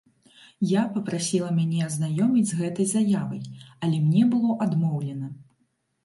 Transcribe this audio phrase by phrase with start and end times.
[0.67, 3.43] Я папрасіла мяне азнаёміць з гэтай заявай,
[3.89, 5.29] але мне было адмоўлена.